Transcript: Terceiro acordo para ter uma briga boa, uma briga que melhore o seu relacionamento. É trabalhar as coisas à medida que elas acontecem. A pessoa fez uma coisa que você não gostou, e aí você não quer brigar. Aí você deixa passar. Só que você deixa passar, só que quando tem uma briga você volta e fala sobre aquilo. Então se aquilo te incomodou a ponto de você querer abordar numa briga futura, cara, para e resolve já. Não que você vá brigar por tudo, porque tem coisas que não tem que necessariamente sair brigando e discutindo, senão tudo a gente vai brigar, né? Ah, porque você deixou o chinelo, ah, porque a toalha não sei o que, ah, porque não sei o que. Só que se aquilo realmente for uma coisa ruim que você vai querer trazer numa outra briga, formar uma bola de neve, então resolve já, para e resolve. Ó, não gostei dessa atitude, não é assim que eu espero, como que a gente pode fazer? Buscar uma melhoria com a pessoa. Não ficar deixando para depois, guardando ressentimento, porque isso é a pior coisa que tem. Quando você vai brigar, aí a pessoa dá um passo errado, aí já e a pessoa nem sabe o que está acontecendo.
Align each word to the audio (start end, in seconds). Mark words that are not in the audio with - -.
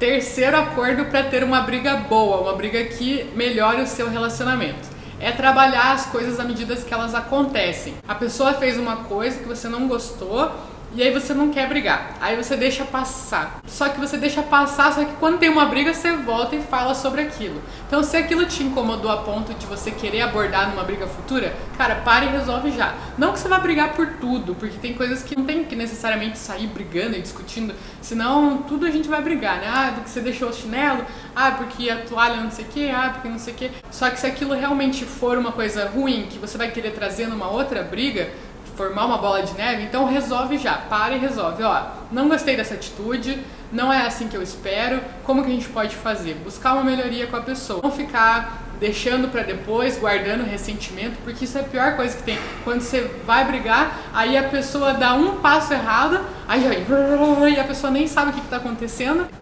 Terceiro 0.00 0.56
acordo 0.56 1.04
para 1.10 1.24
ter 1.24 1.44
uma 1.44 1.60
briga 1.60 1.94
boa, 1.94 2.40
uma 2.40 2.54
briga 2.54 2.82
que 2.84 3.30
melhore 3.36 3.82
o 3.82 3.86
seu 3.86 4.08
relacionamento. 4.08 4.88
É 5.20 5.30
trabalhar 5.30 5.92
as 5.92 6.06
coisas 6.06 6.40
à 6.40 6.44
medida 6.44 6.74
que 6.74 6.94
elas 6.94 7.14
acontecem. 7.14 7.92
A 8.08 8.14
pessoa 8.14 8.54
fez 8.54 8.78
uma 8.78 9.04
coisa 9.04 9.38
que 9.38 9.46
você 9.46 9.68
não 9.68 9.86
gostou, 9.86 10.52
e 10.94 11.02
aí 11.02 11.12
você 11.12 11.32
não 11.32 11.50
quer 11.50 11.68
brigar. 11.68 12.16
Aí 12.20 12.36
você 12.36 12.56
deixa 12.56 12.84
passar. 12.84 13.60
Só 13.66 13.88
que 13.88 14.00
você 14.00 14.16
deixa 14.16 14.42
passar, 14.42 14.92
só 14.92 15.04
que 15.04 15.12
quando 15.14 15.38
tem 15.38 15.48
uma 15.48 15.66
briga 15.66 15.94
você 15.94 16.12
volta 16.16 16.56
e 16.56 16.62
fala 16.62 16.94
sobre 16.94 17.22
aquilo. 17.22 17.60
Então 17.86 18.02
se 18.02 18.16
aquilo 18.16 18.44
te 18.46 18.62
incomodou 18.62 19.10
a 19.10 19.18
ponto 19.18 19.54
de 19.54 19.66
você 19.66 19.90
querer 19.90 20.22
abordar 20.22 20.70
numa 20.70 20.82
briga 20.82 21.06
futura, 21.06 21.54
cara, 21.78 21.96
para 21.96 22.24
e 22.24 22.28
resolve 22.28 22.72
já. 22.72 22.94
Não 23.16 23.32
que 23.32 23.38
você 23.38 23.48
vá 23.48 23.58
brigar 23.58 23.94
por 23.94 24.06
tudo, 24.20 24.54
porque 24.54 24.78
tem 24.78 24.94
coisas 24.94 25.22
que 25.22 25.36
não 25.36 25.44
tem 25.44 25.64
que 25.64 25.76
necessariamente 25.76 26.38
sair 26.38 26.66
brigando 26.66 27.16
e 27.16 27.22
discutindo, 27.22 27.74
senão 28.00 28.58
tudo 28.62 28.86
a 28.86 28.90
gente 28.90 29.08
vai 29.08 29.22
brigar, 29.22 29.60
né? 29.60 29.68
Ah, 29.68 29.92
porque 29.94 30.10
você 30.10 30.20
deixou 30.20 30.48
o 30.48 30.52
chinelo, 30.52 31.04
ah, 31.34 31.52
porque 31.52 31.88
a 31.88 31.96
toalha 31.96 32.36
não 32.36 32.50
sei 32.50 32.64
o 32.64 32.68
que, 32.68 32.90
ah, 32.90 33.10
porque 33.12 33.28
não 33.28 33.38
sei 33.38 33.54
o 33.54 33.56
que. 33.56 33.70
Só 33.90 34.10
que 34.10 34.18
se 34.18 34.26
aquilo 34.26 34.54
realmente 34.54 35.04
for 35.04 35.38
uma 35.38 35.52
coisa 35.52 35.88
ruim 35.88 36.26
que 36.30 36.38
você 36.38 36.58
vai 36.58 36.70
querer 36.70 36.92
trazer 36.92 37.26
numa 37.28 37.48
outra 37.48 37.82
briga, 37.82 38.30
formar 38.76 39.06
uma 39.06 39.18
bola 39.18 39.42
de 39.42 39.52
neve, 39.54 39.84
então 39.84 40.06
resolve 40.06 40.58
já, 40.58 40.74
para 40.74 41.14
e 41.14 41.18
resolve. 41.18 41.62
Ó, 41.62 41.82
não 42.10 42.28
gostei 42.28 42.56
dessa 42.56 42.74
atitude, 42.74 43.42
não 43.72 43.92
é 43.92 44.06
assim 44.06 44.28
que 44.28 44.36
eu 44.36 44.42
espero, 44.42 45.00
como 45.24 45.42
que 45.42 45.50
a 45.50 45.54
gente 45.54 45.68
pode 45.68 45.94
fazer? 45.94 46.34
Buscar 46.34 46.74
uma 46.74 46.84
melhoria 46.84 47.26
com 47.26 47.36
a 47.36 47.40
pessoa. 47.40 47.80
Não 47.82 47.90
ficar 47.90 48.70
deixando 48.80 49.28
para 49.28 49.42
depois, 49.42 49.98
guardando 49.98 50.42
ressentimento, 50.42 51.18
porque 51.22 51.44
isso 51.44 51.58
é 51.58 51.60
a 51.60 51.64
pior 51.64 51.96
coisa 51.96 52.16
que 52.16 52.22
tem. 52.22 52.38
Quando 52.64 52.80
você 52.80 53.02
vai 53.26 53.44
brigar, 53.44 54.00
aí 54.12 54.36
a 54.36 54.44
pessoa 54.44 54.94
dá 54.94 55.14
um 55.14 55.36
passo 55.36 55.74
errado, 55.74 56.18
aí 56.48 56.62
já 56.62 56.70
e 57.48 57.60
a 57.60 57.64
pessoa 57.64 57.90
nem 57.90 58.08
sabe 58.08 58.30
o 58.30 58.32
que 58.32 58.40
está 58.40 58.56
acontecendo. 58.56 59.26